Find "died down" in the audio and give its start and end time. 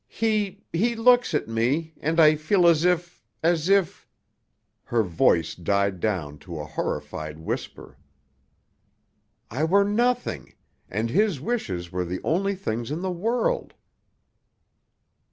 5.53-6.39